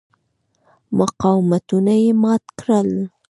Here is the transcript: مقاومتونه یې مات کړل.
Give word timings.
مقاومتونه 0.97 1.93
یې 2.03 2.11
مات 2.21 2.43
کړل. 2.59 2.89